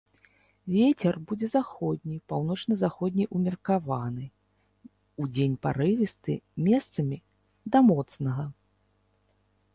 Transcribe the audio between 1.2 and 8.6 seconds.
будзе заходні, паўночна-заходні ўмеркаваны, удзень парывісты, месцамі да моцнага.